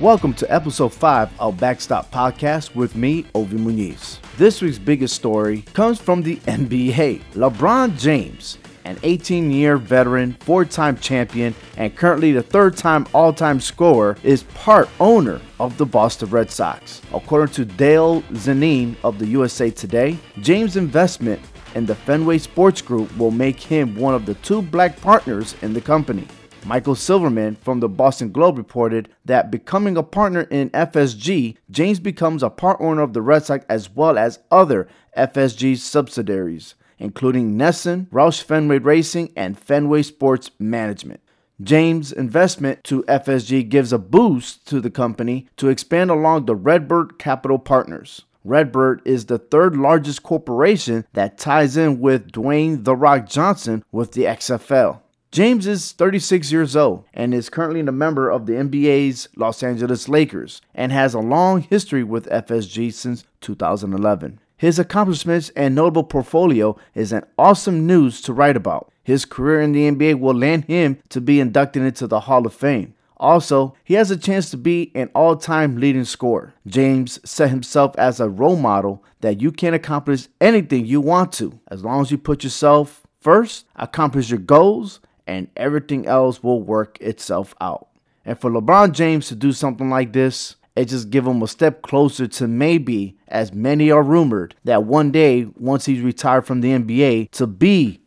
Welcome 0.00 0.32
to 0.36 0.50
episode 0.50 0.94
5 0.94 1.38
of 1.38 1.60
Backstop 1.60 2.10
Podcast 2.10 2.74
with 2.74 2.96
me, 2.96 3.24
Ovi 3.34 3.58
Muniz. 3.58 4.18
This 4.38 4.62
week's 4.62 4.78
biggest 4.78 5.14
story 5.14 5.60
comes 5.74 6.00
from 6.00 6.22
the 6.22 6.36
NBA. 6.46 7.20
LeBron 7.34 7.98
James, 7.98 8.56
an 8.86 8.98
18 9.02 9.50
year 9.50 9.76
veteran, 9.76 10.38
four 10.40 10.64
time 10.64 10.96
champion, 10.96 11.54
and 11.76 11.94
currently 11.94 12.32
the 12.32 12.42
third 12.42 12.78
time 12.78 13.06
all 13.12 13.34
time 13.34 13.60
scorer, 13.60 14.16
is 14.22 14.44
part 14.54 14.88
owner 15.00 15.38
of 15.58 15.76
the 15.76 15.84
Boston 15.84 16.30
Red 16.30 16.50
Sox. 16.50 17.02
According 17.12 17.52
to 17.56 17.66
Dale 17.66 18.22
Zanin 18.32 18.96
of 19.04 19.18
the 19.18 19.26
USA 19.26 19.68
Today, 19.68 20.16
James' 20.40 20.78
investment 20.78 21.42
in 21.74 21.84
the 21.84 21.94
Fenway 21.94 22.38
Sports 22.38 22.80
Group 22.80 23.14
will 23.18 23.32
make 23.32 23.60
him 23.60 23.94
one 23.96 24.14
of 24.14 24.24
the 24.24 24.34
two 24.36 24.62
black 24.62 24.98
partners 25.02 25.56
in 25.60 25.74
the 25.74 25.80
company. 25.82 26.26
Michael 26.64 26.94
Silverman 26.94 27.56
from 27.56 27.80
the 27.80 27.88
Boston 27.88 28.32
Globe 28.32 28.58
reported 28.58 29.08
that 29.24 29.50
becoming 29.50 29.96
a 29.96 30.02
partner 30.02 30.42
in 30.42 30.70
FSG, 30.70 31.56
James 31.70 31.98
becomes 31.98 32.42
a 32.42 32.50
part 32.50 32.76
owner 32.80 33.02
of 33.02 33.14
the 33.14 33.22
Red 33.22 33.44
Sox 33.44 33.64
as 33.68 33.88
well 33.90 34.18
as 34.18 34.40
other 34.50 34.86
FSG 35.16 35.78
subsidiaries, 35.78 36.74
including 36.98 37.56
NESN, 37.56 38.08
Roush 38.10 38.42
Fenway 38.42 38.78
Racing, 38.78 39.32
and 39.34 39.58
Fenway 39.58 40.02
Sports 40.02 40.50
Management. 40.58 41.20
James' 41.62 42.12
investment 42.12 42.84
to 42.84 43.02
FSG 43.04 43.68
gives 43.68 43.92
a 43.92 43.98
boost 43.98 44.66
to 44.68 44.80
the 44.80 44.90
company 44.90 45.48
to 45.56 45.68
expand 45.68 46.10
along 46.10 46.44
the 46.44 46.54
Redbird 46.54 47.18
Capital 47.18 47.58
Partners. 47.58 48.22
Redbird 48.44 49.02
is 49.04 49.26
the 49.26 49.38
third 49.38 49.76
largest 49.76 50.22
corporation 50.22 51.04
that 51.12 51.36
ties 51.36 51.76
in 51.76 52.00
with 52.00 52.32
Dwayne 52.32 52.84
The 52.84 52.96
Rock 52.96 53.28
Johnson 53.28 53.84
with 53.92 54.12
the 54.12 54.24
XFL. 54.24 55.00
James 55.32 55.64
is 55.68 55.92
36 55.92 56.50
years 56.50 56.74
old 56.74 57.04
and 57.14 57.32
is 57.32 57.48
currently 57.48 57.78
a 57.78 57.92
member 57.92 58.28
of 58.28 58.46
the 58.46 58.54
NBA's 58.54 59.28
Los 59.36 59.62
Angeles 59.62 60.08
Lakers 60.08 60.60
and 60.74 60.90
has 60.90 61.14
a 61.14 61.20
long 61.20 61.60
history 61.60 62.02
with 62.02 62.28
FSG 62.28 62.92
since 62.92 63.24
2011. 63.40 64.40
His 64.56 64.80
accomplishments 64.80 65.50
and 65.54 65.72
notable 65.72 66.02
portfolio 66.02 66.76
is 66.96 67.12
an 67.12 67.24
awesome 67.38 67.86
news 67.86 68.20
to 68.22 68.32
write 68.32 68.56
about. 68.56 68.90
His 69.04 69.24
career 69.24 69.60
in 69.60 69.70
the 69.70 69.88
NBA 69.88 70.18
will 70.18 70.34
land 70.34 70.64
him 70.64 70.98
to 71.10 71.20
be 71.20 71.38
inducted 71.38 71.84
into 71.84 72.08
the 72.08 72.20
Hall 72.20 72.44
of 72.44 72.52
Fame. 72.52 72.94
Also, 73.16 73.76
he 73.84 73.94
has 73.94 74.10
a 74.10 74.16
chance 74.16 74.50
to 74.50 74.56
be 74.56 74.90
an 74.96 75.10
all 75.14 75.36
time 75.36 75.76
leading 75.76 76.04
scorer. 76.04 76.54
James 76.66 77.20
set 77.24 77.50
himself 77.50 77.96
as 77.96 78.18
a 78.18 78.28
role 78.28 78.56
model 78.56 79.04
that 79.20 79.40
you 79.40 79.52
can 79.52 79.74
accomplish 79.74 80.26
anything 80.40 80.86
you 80.86 81.00
want 81.00 81.30
to 81.34 81.60
as 81.68 81.84
long 81.84 82.00
as 82.00 82.10
you 82.10 82.18
put 82.18 82.42
yourself 82.42 83.06
first, 83.20 83.66
accomplish 83.76 84.30
your 84.30 84.38
goals, 84.38 84.98
and 85.30 85.48
everything 85.56 86.06
else 86.06 86.42
will 86.42 86.60
work 86.60 87.00
itself 87.00 87.54
out. 87.60 87.86
And 88.24 88.38
for 88.38 88.50
LeBron 88.50 88.92
James 88.92 89.28
to 89.28 89.36
do 89.36 89.52
something 89.52 89.88
like 89.88 90.12
this, 90.12 90.56
it 90.74 90.86
just 90.86 91.10
give 91.10 91.24
him 91.24 91.40
a 91.40 91.46
step 91.46 91.82
closer 91.82 92.26
to 92.26 92.48
maybe, 92.48 93.16
as 93.28 93.52
many 93.52 93.92
are 93.92 94.02
rumored, 94.02 94.56
that 94.64 94.84
one 94.84 95.12
day, 95.12 95.44
once 95.56 95.86
he's 95.86 96.00
retired 96.00 96.46
from 96.46 96.60
the 96.60 96.70
NBA, 96.70 97.30
to 97.30 97.46
be 97.46 98.00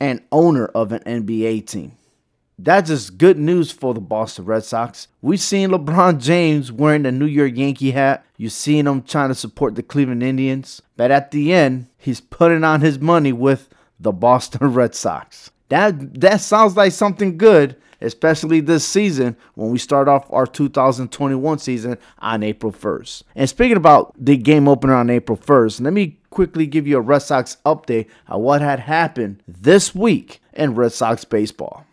an 0.00 0.22
owner 0.30 0.66
of 0.66 0.92
an 0.92 1.00
NBA 1.04 1.66
team. 1.66 1.92
That's 2.58 2.88
just 2.88 3.16
good 3.16 3.38
news 3.38 3.70
for 3.70 3.94
the 3.94 4.00
Boston 4.00 4.44
Red 4.44 4.64
Sox. 4.64 5.08
We've 5.22 5.40
seen 5.40 5.70
LeBron 5.70 6.20
James 6.22 6.70
wearing 6.70 7.04
the 7.04 7.12
New 7.12 7.26
York 7.26 7.56
Yankee 7.56 7.92
hat. 7.92 8.24
You've 8.36 8.52
seen 8.52 8.86
him 8.86 9.02
trying 9.02 9.28
to 9.30 9.34
support 9.34 9.74
the 9.74 9.82
Cleveland 9.82 10.22
Indians. 10.22 10.82
But 10.96 11.10
at 11.10 11.30
the 11.30 11.54
end, 11.54 11.88
he's 11.96 12.20
putting 12.20 12.64
on 12.64 12.82
his 12.82 12.98
money 12.98 13.32
with 13.32 13.70
the 13.98 14.12
Boston 14.12 14.72
Red 14.74 14.94
Sox. 14.94 15.50
That 15.68 16.20
that 16.20 16.40
sounds 16.40 16.76
like 16.76 16.92
something 16.92 17.36
good, 17.36 17.76
especially 18.00 18.60
this 18.60 18.86
season 18.86 19.36
when 19.54 19.70
we 19.70 19.78
start 19.78 20.08
off 20.08 20.32
our 20.32 20.46
2021 20.46 21.58
season 21.58 21.98
on 22.18 22.42
April 22.42 22.72
1st. 22.72 23.22
And 23.34 23.48
speaking 23.48 23.76
about 23.76 24.14
the 24.22 24.36
game 24.36 24.68
opener 24.68 24.94
on 24.94 25.10
April 25.10 25.36
1st, 25.36 25.80
let 25.82 25.92
me 25.92 26.18
quickly 26.30 26.66
give 26.66 26.86
you 26.86 26.98
a 26.98 27.00
Red 27.00 27.20
Sox 27.20 27.56
update 27.64 28.06
on 28.28 28.42
what 28.42 28.60
had 28.60 28.80
happened 28.80 29.42
this 29.48 29.94
week 29.94 30.40
in 30.52 30.74
Red 30.74 30.92
Sox 30.92 31.24
baseball. 31.24 31.84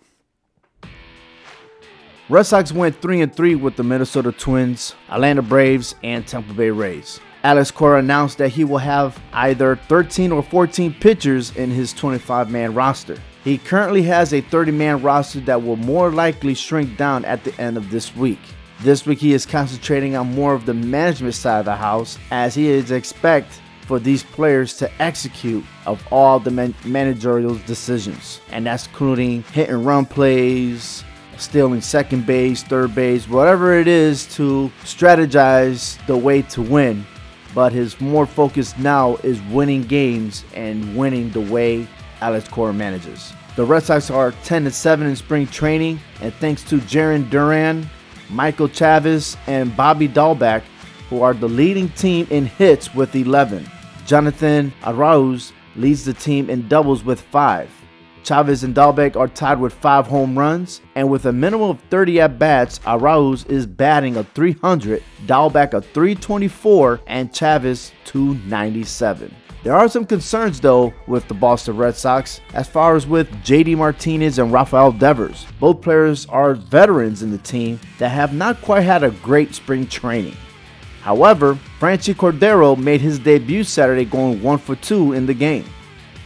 Red 2.29 2.43
Sox 2.43 2.71
went 2.71 3.01
3 3.01 3.21
and 3.21 3.35
3 3.35 3.55
with 3.55 3.75
the 3.75 3.83
Minnesota 3.83 4.31
Twins, 4.31 4.95
Atlanta 5.09 5.41
Braves, 5.41 5.95
and 6.03 6.25
Tampa 6.25 6.53
Bay 6.53 6.69
Rays. 6.69 7.19
Alex 7.43 7.69
Cora 7.71 7.99
announced 7.99 8.37
that 8.37 8.49
he 8.49 8.63
will 8.63 8.77
have 8.77 9.21
either 9.33 9.75
13 9.75 10.31
or 10.31 10.41
14 10.41 10.93
pitchers 10.93 11.53
in 11.57 11.69
his 11.69 11.91
25 11.91 12.49
man 12.49 12.73
roster. 12.73 13.17
He 13.43 13.57
currently 13.57 14.03
has 14.03 14.33
a 14.33 14.39
30 14.39 14.71
man 14.71 15.01
roster 15.01 15.41
that 15.41 15.61
will 15.61 15.75
more 15.75 16.11
likely 16.11 16.53
shrink 16.53 16.97
down 16.97 17.25
at 17.25 17.43
the 17.43 17.53
end 17.59 17.75
of 17.75 17.91
this 17.91 18.15
week. 18.15 18.39
This 18.79 19.05
week, 19.05 19.19
he 19.19 19.33
is 19.33 19.45
concentrating 19.45 20.15
on 20.15 20.33
more 20.33 20.53
of 20.53 20.65
the 20.65 20.73
management 20.73 21.35
side 21.35 21.59
of 21.59 21.65
the 21.65 21.75
house 21.75 22.17
as 22.31 22.55
he 22.55 22.69
is 22.69 22.91
expect 22.91 23.61
for 23.81 23.99
these 23.99 24.23
players 24.23 24.77
to 24.77 25.01
execute 25.01 25.63
of 25.85 26.01
all 26.09 26.39
the 26.39 26.51
man- 26.51 26.75
managerial 26.85 27.55
decisions, 27.65 28.39
and 28.49 28.65
that's 28.65 28.87
including 28.87 29.43
hit 29.51 29.69
and 29.69 29.85
run 29.85 30.05
plays, 30.05 31.03
stealing 31.37 31.81
second 31.81 32.25
base, 32.25 32.63
third 32.63 32.95
base, 32.95 33.27
whatever 33.27 33.73
it 33.73 33.89
is 33.89 34.25
to 34.35 34.71
strategize 34.83 36.03
the 36.05 36.15
way 36.15 36.43
to 36.43 36.61
win. 36.61 37.05
But 37.53 37.73
his 37.73 37.99
more 37.99 38.25
focus 38.25 38.77
now 38.77 39.17
is 39.17 39.41
winning 39.43 39.83
games 39.83 40.45
and 40.55 40.95
winning 40.95 41.29
the 41.31 41.41
way 41.41 41.87
Alex 42.23 42.47
Cora 42.47 42.73
manages. 42.73 43.33
The 43.57 43.65
Red 43.65 43.83
Sox 43.83 44.09
are 44.09 44.31
10 44.45 44.71
7 44.71 45.05
in 45.05 45.15
spring 45.15 45.45
training, 45.45 45.99
and 46.21 46.33
thanks 46.35 46.63
to 46.69 46.77
Jarren 46.77 47.29
Duran, 47.29 47.87
Michael 48.29 48.69
Chavis, 48.69 49.35
and 49.45 49.75
Bobby 49.75 50.07
Dalbec, 50.07 50.63
who 51.09 51.21
are 51.21 51.33
the 51.33 51.49
leading 51.49 51.89
team 51.89 52.25
in 52.29 52.45
hits 52.45 52.95
with 52.95 53.15
11. 53.15 53.69
Jonathan 54.05 54.73
Arauz 54.83 55.51
leads 55.75 56.05
the 56.05 56.13
team 56.13 56.49
in 56.49 56.67
doubles 56.67 57.03
with 57.03 57.21
5. 57.21 57.69
Chavis 58.23 58.63
and 58.63 58.73
Dalbec 58.73 59.17
are 59.17 59.27
tied 59.27 59.59
with 59.59 59.73
5 59.73 60.07
home 60.07 60.39
runs, 60.39 60.79
and 60.95 61.09
with 61.09 61.25
a 61.25 61.33
minimum 61.33 61.71
of 61.71 61.81
30 61.89 62.21
at 62.21 62.39
bats, 62.39 62.79
Arauz 62.79 63.45
is 63.49 63.67
batting 63.67 64.15
a 64.15 64.23
300, 64.23 65.03
Dalbec 65.25 65.73
a 65.73 65.81
324, 65.81 67.01
and 67.05 67.31
Chavis 67.31 67.91
297. 68.05 69.35
There 69.63 69.73
are 69.73 69.87
some 69.87 70.05
concerns, 70.05 70.59
though, 70.59 70.93
with 71.07 71.25
the 71.29 71.33
Boston 71.33 71.77
Red 71.77 71.95
Sox 71.95 72.41
as 72.53 72.67
far 72.67 72.97
as 72.97 73.07
with 73.07 73.31
JD 73.45 73.77
Martinez 73.77 74.37
and 74.37 74.51
Rafael 74.51 74.91
Devers. 74.91 75.45
Both 75.57 75.81
players 75.81 76.25
are 76.25 76.53
veterans 76.53 77.23
in 77.23 77.31
the 77.31 77.37
team 77.37 77.79
that 77.97 78.09
have 78.09 78.33
not 78.33 78.61
quite 78.61 78.81
had 78.81 79.03
a 79.03 79.11
great 79.11 79.55
spring 79.55 79.87
training. 79.87 80.35
However, 81.01 81.57
Franchy 81.79 82.13
Cordero 82.13 82.77
made 82.77 82.99
his 82.99 83.19
debut 83.19 83.63
Saturday 83.63 84.03
going 84.03 84.43
1 84.43 84.57
for 84.57 84.75
2 84.75 85.13
in 85.13 85.25
the 85.25 85.33
game. 85.33 85.65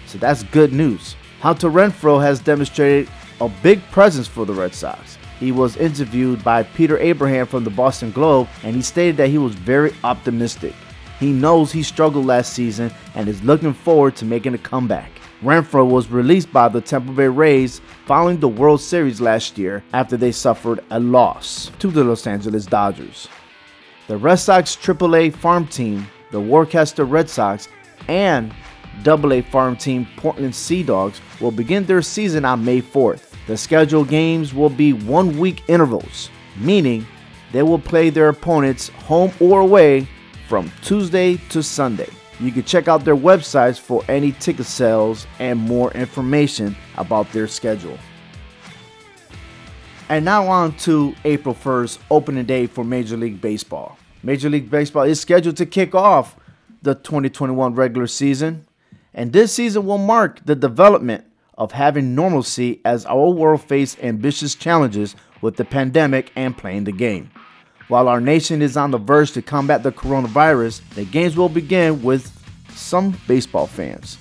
So 0.07 0.17
that's 0.17 0.41
good 0.41 0.73
news. 0.73 1.15
Hunter 1.39 1.69
Renfroe 1.69 2.19
has 2.19 2.39
demonstrated 2.39 3.07
a 3.39 3.49
big 3.61 3.83
presence 3.91 4.27
for 4.27 4.47
the 4.47 4.53
Red 4.53 4.73
Sox. 4.73 5.19
He 5.39 5.51
was 5.51 5.77
interviewed 5.77 6.43
by 6.43 6.63
Peter 6.63 6.97
Abraham 6.97 7.45
from 7.45 7.63
the 7.63 7.69
Boston 7.69 8.09
Globe 8.09 8.47
and 8.63 8.75
he 8.75 8.81
stated 8.81 9.17
that 9.17 9.29
he 9.29 9.37
was 9.37 9.53
very 9.53 9.93
optimistic. 10.03 10.73
He 11.19 11.31
knows 11.31 11.71
he 11.71 11.83
struggled 11.83 12.25
last 12.25 12.53
season 12.53 12.91
and 13.15 13.27
is 13.27 13.43
looking 13.43 13.73
forward 13.73 14.15
to 14.17 14.25
making 14.25 14.53
a 14.53 14.59
comeback. 14.59 15.11
Renfroe 15.41 15.89
was 15.89 16.09
released 16.09 16.51
by 16.51 16.67
the 16.67 16.81
Tampa 16.81 17.11
Bay 17.11 17.27
Rays 17.27 17.81
following 18.05 18.39
the 18.39 18.47
World 18.47 18.81
Series 18.81 19.21
last 19.21 19.57
year 19.57 19.83
after 19.93 20.17
they 20.17 20.31
suffered 20.31 20.83
a 20.91 20.99
loss 20.99 21.71
to 21.79 21.91
the 21.91 22.03
Los 22.03 22.25
Angeles 22.27 22.65
Dodgers. 22.65 23.27
The 24.07 24.17
Red 24.17 24.37
Sox 24.37 24.75
AAA 24.75 25.35
farm 25.35 25.67
team, 25.67 26.07
the 26.31 26.39
Worcester 26.39 27.05
Red 27.05 27.29
Sox, 27.29 27.67
and 28.07 28.53
AA 29.05 29.41
farm 29.41 29.75
team 29.75 30.07
Portland 30.17 30.55
Sea 30.55 30.81
Dogs 30.81 31.21
will 31.39 31.51
begin 31.51 31.85
their 31.85 32.01
season 32.01 32.45
on 32.45 32.65
May 32.65 32.81
4th. 32.81 33.33
The 33.47 33.57
scheduled 33.57 34.09
games 34.09 34.53
will 34.53 34.69
be 34.69 34.93
one 34.93 35.37
week 35.37 35.63
intervals, 35.67 36.29
meaning 36.57 37.05
they 37.51 37.63
will 37.63 37.79
play 37.79 38.09
their 38.09 38.29
opponents 38.29 38.89
home 38.89 39.31
or 39.39 39.61
away 39.61 40.07
from 40.47 40.71
Tuesday 40.81 41.37
to 41.49 41.61
Sunday. 41.61 42.09
You 42.39 42.51
can 42.51 42.63
check 42.63 42.87
out 42.87 43.03
their 43.03 43.15
websites 43.15 43.79
for 43.79 44.03
any 44.07 44.31
ticket 44.33 44.65
sales 44.65 45.27
and 45.39 45.59
more 45.59 45.91
information 45.91 46.75
about 46.97 47.31
their 47.31 47.47
schedule. 47.47 47.97
And 50.09 50.23
now 50.23 50.47
on 50.47 50.73
to 50.77 51.13
April 51.25 51.53
1st, 51.53 51.99
opening 52.09 52.45
day 52.45 52.67
for 52.67 52.85
Major 52.85 53.17
League 53.17 53.41
Baseball. 53.41 53.97
Major 54.23 54.49
League 54.49 54.69
Baseball 54.69 55.03
is 55.03 55.19
scheduled 55.19 55.57
to 55.57 55.65
kick 55.65 55.93
off 55.93 56.37
the 56.81 56.95
2021 56.95 57.75
regular 57.75 58.07
season, 58.07 58.65
and 59.13 59.33
this 59.33 59.53
season 59.53 59.85
will 59.85 59.97
mark 59.97 60.45
the 60.45 60.55
development 60.55 61.25
of 61.57 61.71
having 61.71 62.15
normalcy 62.15 62.79
as 62.85 63.05
our 63.07 63.29
world 63.29 63.61
faced 63.61 64.01
ambitious 64.03 64.55
challenges 64.55 65.15
with 65.41 65.57
the 65.57 65.65
pandemic 65.65 66.31
and 66.35 66.57
playing 66.57 66.85
the 66.85 66.91
game. 66.91 67.29
While 67.87 68.09
our 68.09 68.19
nation 68.19 68.61
is 68.61 68.75
on 68.75 68.91
the 68.91 68.97
verge 68.97 69.31
to 69.31 69.41
combat 69.41 69.81
the 69.81 69.93
coronavirus, 69.93 70.81
the 70.95 71.05
games 71.05 71.37
will 71.37 71.47
begin 71.47 72.03
with 72.03 72.33
some 72.75 73.17
baseball 73.27 73.65
fans. 73.65 74.17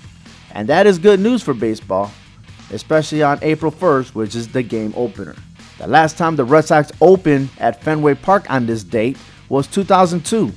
And 0.53 0.69
that 0.69 0.87
is 0.87 0.99
good 0.99 1.19
news 1.19 1.43
for 1.43 1.53
baseball, 1.53 2.13
especially 2.71 3.25
on 3.25 3.41
April 3.43 3.73
1st, 3.73 4.15
which 4.15 4.37
is 4.37 4.49
the 4.49 4.63
game 4.63 4.95
opener. 4.97 5.35
The 5.79 5.89
last 5.89 6.17
time 6.17 6.37
the 6.37 6.45
Red 6.45 6.65
Sox 6.65 6.93
opened 7.01 7.51
at 7.59 7.83
Fenway 7.83 8.15
Park 8.15 8.49
on 8.49 8.67
this 8.67 8.85
date 8.85 9.19
was 9.49 9.67
2002. 9.67 10.53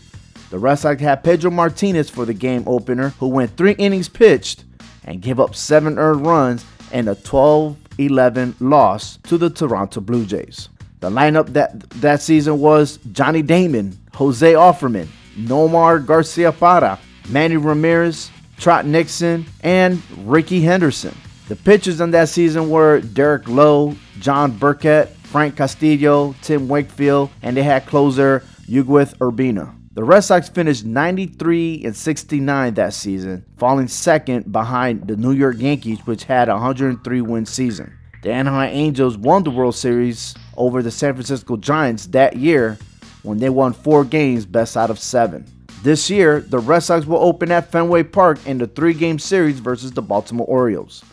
The 0.52 0.60
Red 0.60 0.76
Sox 0.76 1.02
had 1.02 1.24
Pedro 1.24 1.50
Martinez 1.50 2.12
for 2.12 2.26
the 2.26 2.34
game 2.34 2.64
opener, 2.68 3.10
who 3.20 3.28
went 3.28 3.58
three 3.58 3.74
innings 3.74 4.08
pitched 4.08 4.66
and 5.04 5.22
gave 5.22 5.40
up 5.40 5.56
seven 5.56 5.98
earned 5.98 6.26
runs 6.26 6.64
and 6.92 7.10
a 7.10 7.16
12 7.16 7.76
11 7.98 8.56
loss 8.60 9.18
to 9.24 9.38
the 9.38 9.50
Toronto 9.50 10.00
Blue 10.00 10.26
Jays. 10.26 10.70
The 11.00 11.10
lineup 11.10 11.54
that, 11.54 11.80
that 12.02 12.22
season 12.22 12.60
was 12.60 13.00
Johnny 13.12 13.42
Damon, 13.42 13.98
Jose 14.16 14.54
Offerman, 14.54 15.08
Nomar 15.38 16.06
Garcia 16.06 16.52
Garciaparra, 16.52 17.00
Manny 17.30 17.58
Ramirez, 17.58 18.30
Trot 18.58 18.86
Nixon, 18.86 19.46
and 19.62 20.02
Rickey 20.26 20.62
Henderson. 20.62 21.16
The 21.48 21.56
pitchers 21.56 22.02
in 22.02 22.12
that 22.12 22.30
season 22.30 22.70
were 22.70 23.00
Derek 23.00 23.48
Lowe, 23.48 23.96
John 24.20 24.52
Burkett, 24.52 25.10
Frank 25.24 25.56
Castillo, 25.56 26.36
Tim 26.42 26.68
Wakefield, 26.68 27.30
and 27.42 27.56
they 27.56 27.64
had 27.64 27.86
closer 27.86 28.44
Ugueth 28.68 29.18
Urbina. 29.20 29.74
The 29.94 30.04
Red 30.04 30.22
Sox 30.22 30.50
finished 30.50 30.86
93 30.86 31.84
and 31.86 31.96
69 31.96 32.74
that 32.76 32.94
season, 32.94 33.46
falling 33.58 33.88
second 33.88 34.52
behind 34.52 35.08
the 35.08 35.16
New 35.16 35.32
York 35.32 35.58
Yankees, 35.60 36.00
which 36.06 36.26
had 36.26 36.50
a 36.50 36.54
103 36.54 37.22
win 37.22 37.46
season. 37.46 37.98
The 38.22 38.32
Anaheim 38.32 38.72
Angels 38.74 39.18
won 39.18 39.44
the 39.44 39.50
World 39.50 39.76
Series 39.76 40.36
over 40.60 40.84
the 40.84 40.92
San 40.92 41.14
Francisco 41.14 41.58
Giants 41.58 42.06
that 42.08 42.36
year 42.36 42.78
when 43.24 43.40
they 43.40 43.50
won 43.50 43.74
four 43.74 44.04
games, 44.04 44.46
best 44.46 44.78
out 44.78 44.92
of 44.92 45.00
seven. 45.00 45.46
This 45.82 46.10
year, 46.10 46.42
the 46.42 46.60
Red 46.60 46.82
Sox 46.82 47.06
will 47.06 47.18
open 47.18 47.52
at 47.52 47.72
Fenway 47.72 48.04
Park 48.04 48.46
in 48.46 48.58
the 48.58 48.68
three 48.68 48.94
game 48.94 49.18
series 49.18 49.60
versus 49.60 49.92
the 49.92 50.02
Baltimore 50.02 50.46
Orioles. 50.46 51.04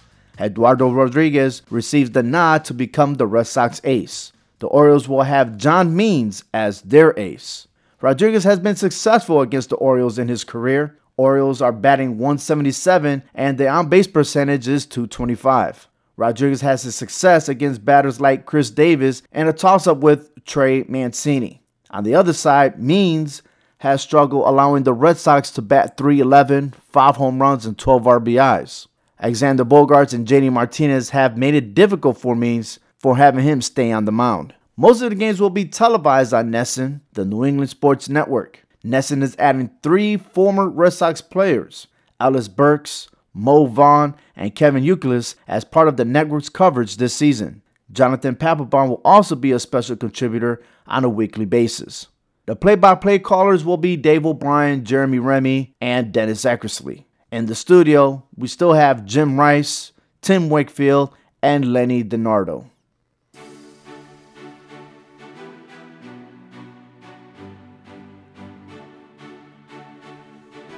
Eduardo 0.41 0.91
Rodriguez 0.91 1.63
receives 1.71 2.11
the 2.11 2.23
nod 2.23 2.65
to 2.67 2.75
become 2.75 3.15
the 3.15 3.27
Red 3.27 3.47
Sox 3.47 3.81
ace. 3.85 4.33
The 4.59 4.67
Orioles 4.67 5.09
will 5.09 5.23
have 5.23 5.57
John 5.57 5.95
Means 5.95 6.45
as 6.53 6.83
their 6.83 7.19
ace. 7.19 7.69
Rodriguez 8.01 8.45
has 8.45 8.59
been 8.59 8.77
successful 8.77 9.41
against 9.41 9.71
the 9.71 9.77
Orioles 9.77 10.19
in 10.19 10.29
his 10.29 10.45
career. 10.45 10.99
Orioles 11.17 11.63
are 11.63 11.73
batting 11.73 12.19
177 12.19 13.23
and 13.35 13.59
the 13.59 13.69
on 13.69 13.89
base 13.89 14.07
percentage 14.07 14.69
is 14.69 14.85
225. 14.85 15.89
Rodriguez 16.17 16.63
has 16.63 16.83
his 16.83 16.95
success 16.95 17.49
against 17.49 17.85
batters 17.85 18.21
like 18.21 18.47
Chris 18.47 18.71
Davis 18.71 19.23
and 19.33 19.49
a 19.49 19.53
toss 19.53 19.87
up 19.87 19.99
with 19.99 20.31
Trey 20.45 20.85
Mancini. 20.89 21.63
On 21.91 22.05
the 22.05 22.15
other 22.15 22.33
side, 22.33 22.83
Means 22.83 23.43
has 23.79 24.01
struggled 24.01 24.47
allowing 24.47 24.85
the 24.85 24.95
Red 24.95 25.19
Sox 25.19 25.51
to 25.53 25.63
bat 25.63 25.97
311, 25.97 26.75
5 26.91 27.17
home 27.17 27.41
runs, 27.41 27.67
and 27.67 27.79
12 27.79 28.05
RBIs. 28.05 28.87
Alexander 29.21 29.65
Bogaerts 29.65 30.15
and 30.15 30.27
JD 30.27 30.53
Martinez 30.53 31.11
have 31.11 31.37
made 31.37 31.55
it 31.55 31.75
difficult 31.75 32.19
for 32.19 32.35
Means 32.35 32.79
for 32.99 33.17
having 33.17 33.45
him 33.45 33.61
stay 33.61 33.93
on 33.93 34.05
the 34.05 34.13
mound. 34.13 34.55
Most 34.77 35.01
of 35.01 35.11
the 35.11 35.17
games 35.17 35.41
will 35.41 35.51
be 35.51 35.65
televised 35.65 36.35
on 36.35 36.51
NESN, 36.51 37.01
the 37.13 37.25
New 37.25 37.45
England 37.45 37.71
Sports 37.71 38.09
Network. 38.09 38.67
NESN 38.85 39.23
is 39.23 39.37
adding 39.39 39.71
three 39.83 40.17
former 40.17 40.69
Red 40.69 40.93
Sox 40.93 41.21
players, 41.21 41.87
Ellis 42.21 42.49
Burks, 42.49 43.09
Mo 43.37 43.67
Vaughn, 43.67 44.17
and 44.35 44.55
Kevin 44.55 44.83
Youkilis, 44.83 45.35
as 45.47 45.63
part 45.63 45.89
of 45.89 45.99
the 45.99 46.07
network's 46.07 46.49
coverage 46.49 46.97
this 46.97 47.15
season. 47.15 47.61
Jonathan 47.93 48.35
Papelbon 48.35 48.89
will 48.89 49.03
also 49.05 49.37
be 49.37 49.53
a 49.53 49.59
special 49.61 49.95
contributor 49.95 50.63
on 50.87 51.05
a 51.05 51.09
weekly 51.09 51.45
basis. 51.45 52.07
The 52.47 52.57
play 52.57 52.77
by 52.77 52.95
play 52.95 53.19
callers 53.19 53.65
will 53.65 53.77
be 53.77 53.97
Dave 53.97 54.25
O'Brien, 54.25 54.85
Jeremy 54.85 55.19
Remy, 55.19 55.75
and 55.81 56.13
Dennis 56.13 56.45
Eckersley. 56.45 57.05
In 57.31 57.47
the 57.47 57.55
studio, 57.55 58.25
we 58.37 58.49
still 58.49 58.73
have 58.73 59.05
Jim 59.05 59.39
Rice, 59.39 59.93
Tim 60.23 60.49
Wakefield, 60.49 61.15
and 61.43 61.73
Lenny 61.73 62.03
DiNardo. 62.03 62.71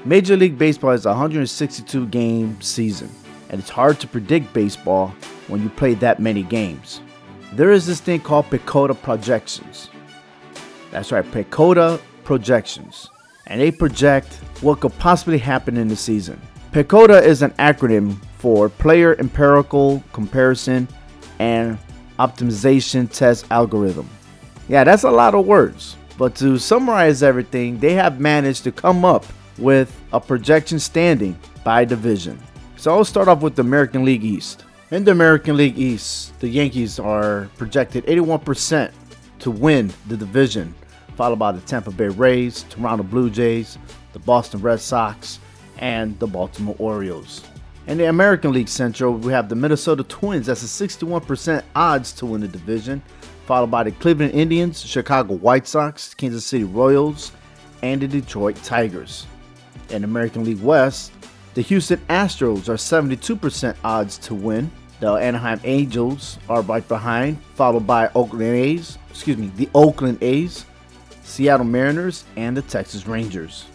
Major 0.09 0.39
League 0.39 0.57
Baseball 0.57 0.93
is 0.93 1.05
a 1.05 1.11
162 1.11 2.07
game 2.07 2.59
season, 2.63 3.11
and 3.51 3.61
it's 3.61 3.69
hard 3.69 4.01
to 4.01 4.07
predict 4.07 4.55
baseball 4.55 5.09
when 5.49 5.63
you 5.63 5.69
play 5.69 5.93
that 5.93 6.19
many 6.19 6.43
games. 6.43 7.03
There 7.53 7.73
is 7.73 7.85
this 7.85 8.01
thing 8.01 8.21
called 8.21 8.47
PECOTA 8.47 9.03
projections. 9.03 9.91
That's 10.91 11.13
right, 11.13 11.31
PECOTA 11.31 12.01
projections. 12.25 13.07
And 13.49 13.61
they 13.61 13.71
project 13.71 14.33
what 14.63 14.81
could 14.81 14.99
possibly 14.99 15.37
happen 15.37 15.77
in 15.77 15.89
the 15.89 15.97
season. 15.97 16.41
PECOTA 16.73 17.23
is 17.23 17.43
an 17.43 17.51
acronym 17.59 18.17
for 18.39 18.71
Player 18.71 19.15
Empirical 19.19 20.03
Comparison 20.15 20.89
and 21.39 21.79
Optimization 22.19 23.13
Test 23.13 23.45
Algorithm. 23.51 24.09
Yeah, 24.71 24.85
that's 24.85 25.05
a 25.05 25.11
lot 25.11 25.35
of 25.35 25.45
words. 25.45 25.97
But 26.17 26.35
to 26.37 26.57
summarize 26.57 27.23
everything, 27.23 27.79
they 27.79 27.93
have 27.93 28.21
managed 28.21 28.65
to 28.65 28.73
come 28.73 29.05
up 29.05 29.27
with 29.59 29.95
a 30.13 30.21
projection 30.21 30.79
standing 30.79 31.39
by 31.65 31.85
division. 31.85 32.39
So 32.77 32.95
I'll 32.95 33.05
start 33.05 33.29
off 33.29 33.43
with 33.43 33.57
the 33.57 33.63
American 33.63 34.05
League 34.05 34.25
East. 34.25 34.65
In 34.91 35.05
the 35.05 35.11
American 35.11 35.57
League 35.57 35.79
East, 35.79 36.39
the 36.41 36.49
Yankees 36.49 36.99
are 36.99 37.51
projected 37.57 38.07
81% 38.07 38.91
to 39.41 39.51
win 39.51 39.93
the 40.07 40.17
division, 40.17 40.75
followed 41.17 41.39
by 41.39 41.53
the 41.53 41.61
Tampa 41.61 41.91
Bay 41.91 42.09
Rays, 42.09 42.65
Toronto 42.71 43.03
Blue 43.03 43.29
Jays, 43.29 43.79
the 44.13 44.19
Boston 44.21 44.61
Red 44.61 44.81
Sox, 44.81 45.41
and 45.79 46.19
the 46.19 46.27
Baltimore 46.27 46.77
Orioles. 46.79 47.43
In 47.87 47.99
the 47.99 48.09
American 48.09 48.53
League 48.53 48.69
Central, 48.69 49.15
we 49.15 49.33
have 49.33 49.49
the 49.49 49.55
Minnesota 49.55 50.05
Twins. 50.05 50.49
as 50.49 50.63
a 50.63 50.89
61% 50.89 51.63
odds 51.75 52.13
to 52.13 52.27
win 52.27 52.41
the 52.41 52.49
division, 52.49 53.03
followed 53.47 53.71
by 53.71 53.83
the 53.83 53.93
Cleveland 53.93 54.33
Indians, 54.33 54.85
Chicago 54.85 55.35
White 55.35 55.67
Sox, 55.67 56.15
Kansas 56.15 56.45
City 56.45 56.65
Royals, 56.65 57.33
and 57.83 58.01
the 58.01 58.09
Detroit 58.09 58.57
Tigers. 58.63 59.27
In 59.91 60.05
American 60.05 60.45
League 60.45 60.63
West, 60.63 61.13
the 61.55 61.63
Houston 61.63 61.99
Astros 62.09 62.69
are 62.69 62.75
72% 62.75 63.77
odds 63.85 64.19
to 64.19 64.35
win, 64.35 64.71
the 65.01 65.13
Anaheim 65.13 65.61
Angels 65.65 66.39
are 66.49 66.63
right 66.63 66.87
behind, 66.89 67.39
followed 67.55 67.87
by 67.87 68.11
Oakland 68.15 68.43
A's, 68.43 68.99
excuse 69.11 69.37
me, 69.37 69.53
the 69.57 69.69
Oakland 69.75 70.23
A's, 70.23 70.65
Seattle 71.23 71.67
Mariners, 71.67 72.25
and 72.37 72.57
the 72.57 72.63
Texas 72.63 73.07
Rangers. 73.07 73.67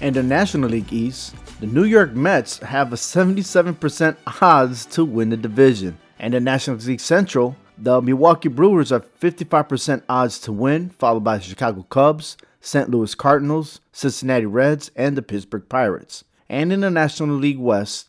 In 0.00 0.14
the 0.14 0.22
National 0.22 0.70
League 0.70 0.92
East, 0.92 1.34
the 1.60 1.66
New 1.66 1.84
York 1.84 2.12
Mets 2.12 2.58
have 2.58 2.92
a 2.92 2.96
77% 2.96 4.16
odds 4.42 4.86
to 4.86 5.04
win 5.04 5.30
the 5.30 5.36
division. 5.36 5.98
And 6.18 6.32
the 6.32 6.40
National 6.40 6.76
League 6.76 7.00
Central, 7.00 7.56
the 7.78 8.00
Milwaukee 8.00 8.48
Brewers 8.48 8.92
are 8.92 9.00
55% 9.00 10.02
odds 10.08 10.38
to 10.40 10.52
win, 10.52 10.90
followed 10.90 11.24
by 11.24 11.38
the 11.38 11.44
Chicago 11.44 11.82
Cubs, 11.84 12.36
St. 12.66 12.90
Louis 12.90 13.14
Cardinals, 13.14 13.80
Cincinnati 13.92 14.44
Reds, 14.44 14.90
and 14.96 15.16
the 15.16 15.22
Pittsburgh 15.22 15.68
Pirates. 15.68 16.24
And 16.48 16.72
in 16.72 16.80
the 16.80 16.90
National 16.90 17.36
League 17.36 17.60
West, 17.60 18.08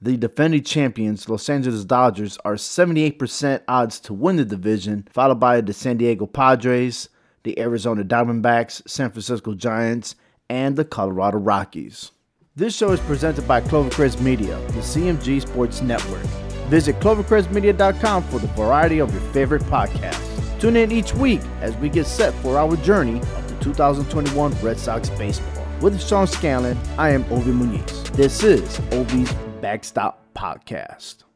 the 0.00 0.16
defending 0.16 0.62
champions, 0.62 1.28
Los 1.28 1.46
Angeles 1.50 1.84
Dodgers, 1.84 2.38
are 2.42 2.54
78% 2.54 3.60
odds 3.68 4.00
to 4.00 4.14
win 4.14 4.36
the 4.36 4.46
division, 4.46 5.06
followed 5.12 5.40
by 5.40 5.60
the 5.60 5.74
San 5.74 5.98
Diego 5.98 6.24
Padres, 6.24 7.10
the 7.42 7.58
Arizona 7.60 8.02
Diamondbacks, 8.02 8.88
San 8.88 9.10
Francisco 9.10 9.52
Giants, 9.52 10.14
and 10.48 10.76
the 10.76 10.86
Colorado 10.86 11.36
Rockies. 11.36 12.10
This 12.56 12.74
show 12.74 12.92
is 12.92 13.00
presented 13.00 13.46
by 13.46 13.60
Clovercrest 13.60 14.22
Media, 14.22 14.58
the 14.68 14.80
CMG 14.80 15.42
Sports 15.42 15.82
Network. 15.82 16.24
Visit 16.70 16.98
clovercrestmedia.com 17.00 18.22
for 18.24 18.38
the 18.38 18.46
variety 18.48 19.00
of 19.00 19.12
your 19.12 19.32
favorite 19.32 19.62
podcasts. 19.64 20.24
Tune 20.58 20.76
in 20.76 20.92
each 20.92 21.12
week 21.14 21.42
as 21.60 21.76
we 21.76 21.90
get 21.90 22.06
set 22.06 22.32
for 22.36 22.56
our 22.56 22.74
journey 22.78 23.20
2021 23.72 24.52
Red 24.62 24.78
Sox 24.78 25.10
baseball. 25.10 25.66
With 25.80 26.00
Sean 26.02 26.26
Scanlon, 26.26 26.78
I 26.96 27.10
am 27.10 27.24
Ovi 27.24 27.52
Muniz. 27.52 28.10
This 28.12 28.42
is 28.42 28.78
Ovi's 28.90 29.32
Backstop 29.60 30.24
Podcast. 30.34 31.27